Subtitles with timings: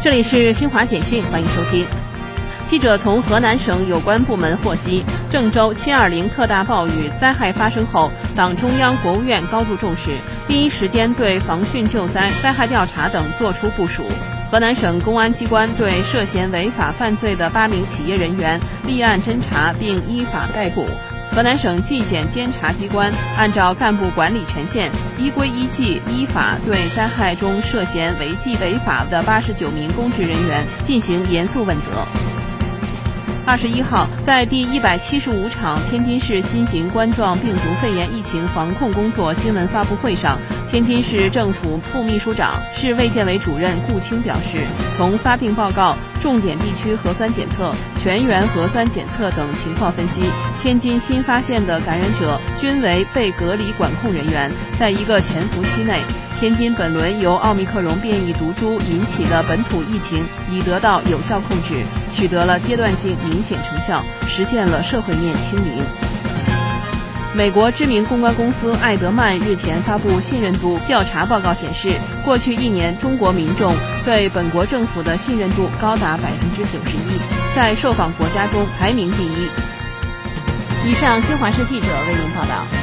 [0.00, 1.84] 这里是新华简讯，欢迎收听。
[2.68, 10.12] 记者从河南省有关部门获悉，郑州7.20特大暴雨灾害发生后，党中央、国务院高度重视，
[10.46, 14.04] 第一时间对防汛救灾、灾害调查等作出部署。
[14.52, 20.86] 河南省公安机关对涉嫌违法犯罪的八名企业人员立案侦查，并依法逮捕。
[21.30, 32.04] 河南省纪检监察机关按照干部管理权限，依规依纪依法对灾害中涉嫌违纪违法的八十九名公职人员进行严肃问责。
[33.46, 40.38] 二十一号，在第一百七十五场天津市新型冠状病毒肺炎疫情防控工作新闻发布会上，
[40.70, 44.58] 天津市政府副秘书长、市卫健委主任顾清表示，
[44.96, 50.20] 从发病报告、重点地区核酸检测、全员核酸检测等情况分析，
[50.62, 56.02] 天津新发现的感染者均为被隔离管控人员，在一个潜伏期内。
[56.38, 66.07] 天津本轮由奥密克戎变异毒株引起的本土疫情已得到有效控制，取得了阶段性明显成效，实现了社会面清零。
[67.34, 71.92] 美国知名公关公司艾德曼日前发布信任度调查报告显示，
[72.24, 77.20] 过去一年中国民众对本国政府的信任度高达百分之九十一，
[77.54, 79.48] 在受访国家中排名第一。
[80.90, 82.77] 以上，新华社记者为您报道。